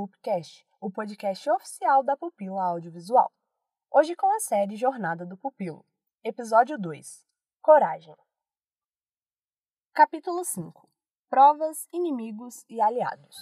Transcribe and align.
PupCast, 0.00 0.66
o 0.80 0.90
podcast 0.90 1.50
oficial 1.50 2.02
da 2.02 2.16
Pupila 2.16 2.62
Audiovisual. 2.62 3.30
Hoje 3.92 4.16
com 4.16 4.34
a 4.34 4.40
série 4.40 4.74
Jornada 4.74 5.26
do 5.26 5.36
Pupilo, 5.36 5.84
episódio 6.24 6.78
2 6.78 7.22
Coragem. 7.60 8.16
Capítulo 9.92 10.42
5 10.42 10.88
Provas, 11.28 11.86
Inimigos 11.92 12.64
e 12.66 12.80
Aliados. 12.80 13.36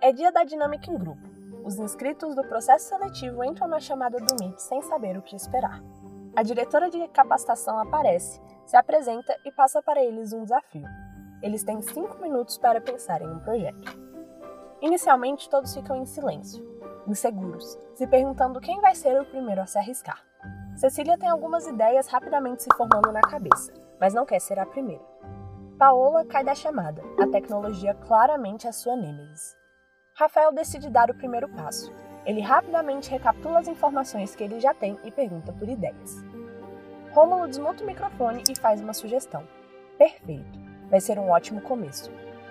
É 0.00 0.12
dia 0.12 0.30
da 0.30 0.44
dinâmica 0.44 0.88
em 0.88 0.96
grupo. 0.96 1.20
Os 1.64 1.80
inscritos 1.80 2.36
do 2.36 2.46
processo 2.46 2.90
seletivo 2.90 3.42
entram 3.42 3.66
na 3.66 3.80
chamada 3.80 4.20
do 4.20 4.36
Meet 4.38 4.56
sem 4.60 4.80
saber 4.82 5.18
o 5.18 5.22
que 5.22 5.34
esperar. 5.34 5.82
A 6.36 6.42
diretora 6.42 6.90
de 6.90 7.08
capacitação 7.08 7.78
aparece, 7.78 8.38
se 8.66 8.76
apresenta 8.76 9.34
e 9.42 9.50
passa 9.50 9.80
para 9.80 10.04
eles 10.04 10.34
um 10.34 10.42
desafio. 10.42 10.84
Eles 11.40 11.64
têm 11.64 11.80
cinco 11.80 12.20
minutos 12.20 12.58
para 12.58 12.78
pensar 12.78 13.22
em 13.22 13.26
um 13.26 13.38
projeto. 13.38 13.98
Inicialmente, 14.82 15.48
todos 15.48 15.74
ficam 15.74 15.96
em 15.96 16.04
silêncio, 16.04 16.62
inseguros, 17.06 17.78
se 17.94 18.06
perguntando 18.06 18.60
quem 18.60 18.78
vai 18.82 18.94
ser 18.94 19.18
o 19.18 19.24
primeiro 19.24 19.62
a 19.62 19.66
se 19.66 19.78
arriscar. 19.78 20.22
Cecília 20.76 21.16
tem 21.16 21.30
algumas 21.30 21.66
ideias 21.66 22.06
rapidamente 22.06 22.64
se 22.64 22.68
formando 22.76 23.10
na 23.10 23.22
cabeça, 23.22 23.72
mas 23.98 24.12
não 24.12 24.26
quer 24.26 24.38
ser 24.38 24.58
a 24.58 24.66
primeira. 24.66 25.02
Paola 25.78 26.22
cai 26.26 26.44
da 26.44 26.54
chamada, 26.54 27.02
a 27.18 27.26
tecnologia 27.28 27.94
claramente 27.94 28.66
é 28.66 28.72
sua 28.72 28.94
nêmesis. 28.94 29.56
Rafael 30.12 30.52
decide 30.52 30.90
dar 30.90 31.10
o 31.10 31.16
primeiro 31.16 31.48
passo, 31.48 31.90
ele 32.26 32.40
rapidamente 32.40 33.10
recapitula 33.10 33.60
as 33.60 33.68
informações 33.68 34.34
que 34.34 34.42
ele 34.42 34.58
já 34.60 34.74
tem 34.74 34.98
e 35.04 35.10
pergunta 35.10 35.52
por 35.52 35.68
ideias. 35.68 36.24
Rômulo 37.12 37.46
desmonta 37.46 37.82
o 37.82 37.86
microfone 37.86 38.42
e 38.50 38.58
faz 38.58 38.80
uma 38.80 38.92
sugestão. 38.92 39.44
Perfeito, 39.96 40.58
vai 40.90 41.00
ser 41.00 41.18
um 41.18 41.30
ótimo 41.30 41.60
começo. 41.62 42.10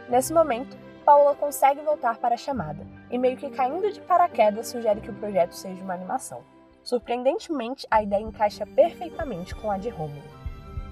Nesse 0.10 0.34
momento, 0.34 0.78
Paula 1.06 1.36
consegue 1.36 1.82
voltar 1.82 2.18
para 2.18 2.34
a 2.34 2.38
chamada 2.38 2.88
e, 3.12 3.18
meio 3.18 3.38
que 3.38 3.50
caindo 3.50 3.92
de 3.92 4.02
paraquedas, 4.02 4.68
sugere 4.68 5.02
que 5.02 5.12
o 5.12 5.16
projeto 5.16 5.52
seja 5.52 5.84
uma 5.84 5.94
animação. 5.94 6.42
Surpreendentemente, 6.82 7.86
a 7.92 8.02
ideia 8.02 8.22
encaixa 8.22 8.66
perfeitamente 8.66 9.54
com 9.54 9.70
a 9.70 9.78
de 9.78 9.90
Rômulo. 9.90 10.24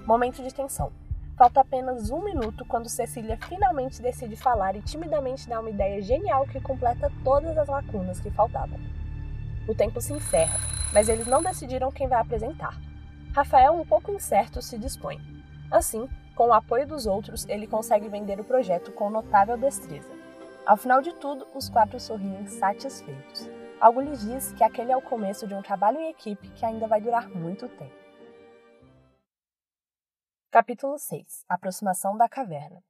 Momento 0.06 0.42
de 0.42 0.54
tensão. 0.54 0.92
Falta 1.36 1.60
apenas 1.60 2.10
um 2.10 2.22
minuto 2.22 2.64
quando 2.64 2.88
Cecília 2.88 3.36
finalmente 3.36 4.00
decide 4.00 4.36
falar 4.36 4.76
e 4.76 4.82
timidamente 4.82 5.48
dá 5.48 5.58
uma 5.58 5.70
ideia 5.70 6.00
genial 6.00 6.46
que 6.46 6.60
completa 6.60 7.10
todas 7.24 7.58
as 7.58 7.66
lacunas 7.66 8.20
que 8.20 8.30
faltavam. 8.30 8.78
O 9.66 9.74
tempo 9.74 10.00
se 10.00 10.12
encerra, 10.12 10.56
mas 10.92 11.08
eles 11.08 11.26
não 11.26 11.42
decidiram 11.42 11.90
quem 11.90 12.06
vai 12.06 12.20
apresentar. 12.20 12.80
Rafael, 13.34 13.72
um 13.74 13.84
pouco 13.84 14.12
incerto, 14.12 14.62
se 14.62 14.78
dispõe. 14.78 15.20
Assim, 15.72 16.08
com 16.36 16.48
o 16.48 16.52
apoio 16.52 16.86
dos 16.86 17.04
outros, 17.04 17.44
ele 17.48 17.66
consegue 17.66 18.08
vender 18.08 18.38
o 18.38 18.44
projeto 18.44 18.92
com 18.92 19.10
notável 19.10 19.56
destreza. 19.56 20.12
Ao 20.64 20.76
final 20.76 21.02
de 21.02 21.12
tudo, 21.14 21.48
os 21.52 21.68
quatro 21.68 21.98
sorriem 21.98 22.46
satisfeitos. 22.46 23.50
Algo 23.80 24.00
lhes 24.00 24.20
diz 24.20 24.52
que 24.52 24.62
aquele 24.62 24.92
é 24.92 24.96
o 24.96 25.02
começo 25.02 25.48
de 25.48 25.54
um 25.54 25.62
trabalho 25.62 25.98
em 25.98 26.10
equipe 26.10 26.48
que 26.50 26.64
ainda 26.64 26.86
vai 26.86 27.00
durar 27.00 27.28
muito 27.28 27.68
tempo. 27.68 28.03
Capítulo 30.54 30.96
6 30.96 31.44
Aproximação 31.48 32.16
da 32.16 32.28
caverna 32.28 32.80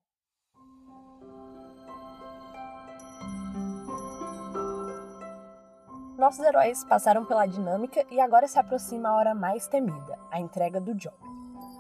Nossos 6.19 6.45
heróis 6.45 6.85
passaram 6.85 7.25
pela 7.25 7.47
dinâmica 7.47 8.05
e 8.11 8.21
agora 8.21 8.47
se 8.47 8.59
aproxima 8.59 9.09
a 9.09 9.15
hora 9.15 9.35
mais 9.35 9.67
temida, 9.67 10.19
a 10.31 10.39
entrega 10.39 10.79
do 10.79 10.95
job. 10.95 11.17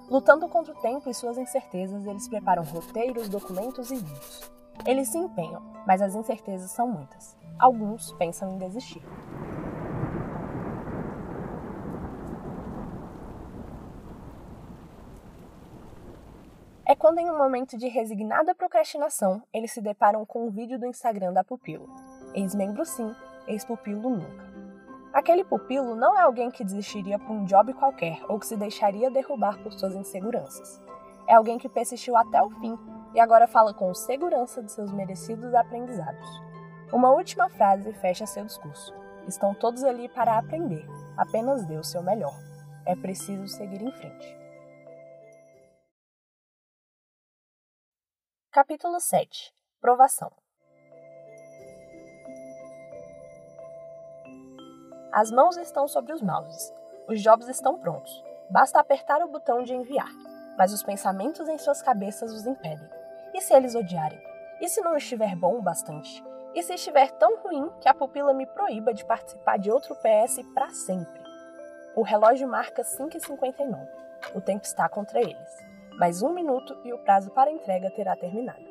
Lutando 0.08 0.48
contra 0.48 0.72
o 0.72 0.80
tempo 0.80 1.10
e 1.10 1.12
suas 1.12 1.36
incertezas, 1.36 2.06
eles 2.06 2.28
preparam 2.28 2.62
roteiros, 2.62 3.28
documentos 3.28 3.90
e 3.90 3.96
vídeos. 3.96 4.50
Eles 4.86 5.10
se 5.10 5.18
empenham, 5.18 5.60
mas 5.86 6.00
as 6.00 6.14
incertezas 6.14 6.70
são 6.70 6.88
muitas. 6.88 7.36
Alguns 7.58 8.10
pensam 8.14 8.54
em 8.54 8.58
desistir. 8.58 9.02
É 16.86 16.94
quando, 16.94 17.18
em 17.18 17.30
um 17.30 17.38
momento 17.38 17.78
de 17.78 17.88
resignada 17.88 18.54
procrastinação, 18.54 19.42
eles 19.54 19.72
se 19.72 19.80
deparam 19.80 20.26
com 20.26 20.46
um 20.46 20.50
vídeo 20.50 20.78
do 20.78 20.84
Instagram 20.84 21.32
da 21.32 21.42
Pupilo. 21.42 21.88
Ex-membro 22.34 22.84
sim, 22.84 23.14
ex-pupilo 23.46 24.10
nunca. 24.10 24.52
Aquele 25.10 25.44
pupilo 25.44 25.94
não 25.94 26.18
é 26.18 26.22
alguém 26.22 26.50
que 26.50 26.62
desistiria 26.62 27.18
por 27.18 27.30
um 27.30 27.46
job 27.46 27.72
qualquer 27.72 28.20
ou 28.28 28.38
que 28.38 28.46
se 28.46 28.54
deixaria 28.54 29.10
derrubar 29.10 29.56
por 29.62 29.72
suas 29.72 29.94
inseguranças. 29.94 30.82
É 31.26 31.34
alguém 31.34 31.56
que 31.56 31.70
persistiu 31.70 32.16
até 32.18 32.42
o 32.42 32.50
fim 32.50 32.76
e 33.14 33.20
agora 33.20 33.46
fala 33.46 33.72
com 33.72 33.94
segurança 33.94 34.62
de 34.62 34.70
seus 34.70 34.92
merecidos 34.92 35.54
aprendizados. 35.54 36.42
Uma 36.92 37.12
última 37.12 37.48
frase 37.48 37.94
fecha 37.94 38.26
seu 38.26 38.44
discurso. 38.44 38.92
Estão 39.26 39.54
todos 39.54 39.84
ali 39.84 40.06
para 40.10 40.36
aprender, 40.36 40.86
apenas 41.16 41.64
dê 41.64 41.78
o 41.78 41.84
seu 41.84 42.02
melhor. 42.02 42.34
É 42.84 42.94
preciso 42.94 43.48
seguir 43.48 43.80
em 43.80 43.90
frente. 43.92 44.43
Capítulo 48.54 49.00
7 49.00 49.52
Provação 49.80 50.30
As 55.12 55.32
mãos 55.32 55.56
estão 55.56 55.88
sobre 55.88 56.12
os 56.12 56.22
mouses. 56.22 56.72
Os 57.08 57.20
jobs 57.20 57.48
estão 57.48 57.80
prontos. 57.80 58.22
Basta 58.48 58.78
apertar 58.78 59.20
o 59.22 59.28
botão 59.28 59.64
de 59.64 59.74
enviar. 59.74 60.08
Mas 60.56 60.72
os 60.72 60.84
pensamentos 60.84 61.48
em 61.48 61.58
suas 61.58 61.82
cabeças 61.82 62.30
os 62.30 62.46
impedem. 62.46 62.88
E 63.34 63.40
se 63.40 63.52
eles 63.52 63.74
odiarem? 63.74 64.22
E 64.60 64.68
se 64.68 64.80
não 64.82 64.96
estiver 64.96 65.34
bom 65.34 65.58
o 65.58 65.62
bastante? 65.62 66.22
E 66.54 66.62
se 66.62 66.74
estiver 66.74 67.10
tão 67.10 67.36
ruim 67.38 67.68
que 67.80 67.88
a 67.88 67.94
pupila 67.94 68.32
me 68.32 68.46
proíba 68.46 68.94
de 68.94 69.04
participar 69.04 69.58
de 69.58 69.68
outro 69.68 69.96
PS 69.96 70.38
para 70.54 70.70
sempre? 70.70 71.20
O 71.96 72.02
relógio 72.02 72.46
marca 72.46 72.82
5h59. 72.82 73.88
O 74.32 74.40
tempo 74.40 74.64
está 74.64 74.88
contra 74.88 75.20
eles 75.20 75.73
mais 75.98 76.22
um 76.22 76.32
minuto 76.34 76.76
e 76.84 76.92
o 76.92 76.98
prazo 76.98 77.30
para 77.30 77.50
entrega 77.50 77.90
terá 77.90 78.16
terminado. 78.16 78.64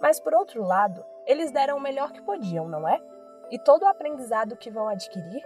Mas 0.00 0.20
por 0.20 0.34
outro 0.34 0.62
lado, 0.62 1.04
eles 1.26 1.50
deram 1.50 1.76
o 1.76 1.80
melhor 1.80 2.12
que 2.12 2.22
podiam, 2.22 2.68
não 2.68 2.88
é? 2.88 3.00
E 3.50 3.58
todo 3.58 3.82
o 3.82 3.88
aprendizado 3.88 4.56
que 4.56 4.70
vão 4.70 4.88
adquirir, 4.88 5.42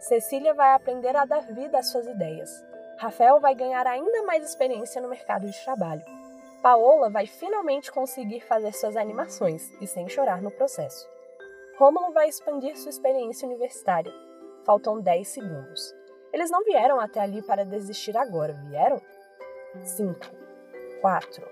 Cecília 0.00 0.52
vai 0.52 0.72
aprender 0.74 1.14
a 1.14 1.24
dar 1.24 1.42
vida 1.42 1.78
às 1.78 1.90
suas 1.90 2.06
ideias. 2.06 2.50
Rafael 2.98 3.40
vai 3.40 3.54
ganhar 3.54 3.86
ainda 3.86 4.22
mais 4.24 4.44
experiência 4.44 5.00
no 5.00 5.08
mercado 5.08 5.46
de 5.46 5.64
trabalho. 5.64 6.04
Paola 6.60 7.08
vai 7.08 7.26
finalmente 7.26 7.92
conseguir 7.92 8.40
fazer 8.40 8.72
suas 8.72 8.96
animações 8.96 9.70
e 9.80 9.86
sem 9.86 10.08
chorar 10.08 10.42
no 10.42 10.50
processo. 10.50 11.08
Rômulo 11.78 12.12
vai 12.12 12.28
expandir 12.28 12.76
sua 12.76 12.90
experiência 12.90 13.46
universitária. 13.46 14.12
Faltam 14.64 15.00
10 15.00 15.26
segundos. 15.26 15.94
Eles 16.32 16.50
não 16.50 16.64
vieram 16.64 17.00
até 17.00 17.20
ali 17.20 17.42
para 17.42 17.64
desistir 17.64 18.16
agora, 18.16 18.52
vieram? 18.52 19.00
5, 19.80 20.18
4, 21.00 21.48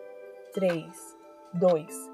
3, 0.52 1.16
2. 1.54 2.10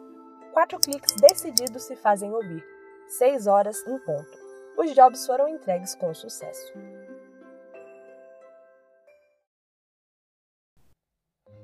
Quatro 0.53 0.79
cliques 0.79 1.17
decididos 1.17 1.83
se 1.83 1.97
fazem 1.97 2.33
ouvir. 2.33 2.65
6 3.09 3.49
horas 3.49 3.85
em 3.87 3.99
ponto. 3.99 4.39
Os 4.79 4.95
jobs 4.95 5.27
foram 5.27 5.49
entregues 5.49 5.97
com 5.97 6.15
sucesso. 6.15 6.73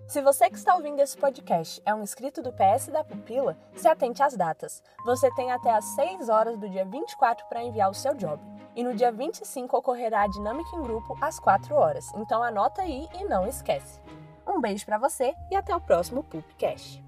Se 0.09 0.21
você 0.21 0.51
que 0.51 0.57
está 0.57 0.75
ouvindo 0.75 1.01
esse 1.01 1.17
podcast 1.17 1.81
é 1.87 1.95
um 1.95 2.03
inscrito 2.03 2.43
do 2.43 2.53
PS 2.53 2.89
da 2.89 3.05
Pupila, 3.05 3.57
se 3.77 3.87
atente 3.87 4.23
às 4.23 4.37
datas. 4.37 4.83
Você 5.07 5.33
tem 5.37 5.53
até 5.53 5.71
às 5.71 5.85
6 5.95 6.29
horas 6.29 6.59
do 6.59 6.69
dia 6.69 6.85
24 6.85 7.47
para 7.49 7.63
enviar 7.63 7.89
o 7.89 7.95
seu 7.95 8.13
job. 8.15 8.43
E 8.75 8.83
no 8.83 8.93
dia 8.95 9.13
25 9.13 9.77
ocorrerá 9.77 10.23
a 10.23 10.29
dinâmica 10.29 10.77
em 10.77 10.83
grupo 10.83 11.17
às 11.21 11.39
4 11.39 11.75
horas. 11.77 12.13
Então 12.17 12.43
anota 12.43 12.83
aí 12.83 13.07
e 13.15 13.25
não 13.25 13.47
esquece. 13.47 14.01
Um 14.53 14.61
beijo 14.61 14.85
para 14.85 14.99
você 14.99 15.35
e 15.51 15.57
até 15.57 15.75
o 15.75 15.81
próximo 15.81 16.23
Pupcast. 16.23 17.03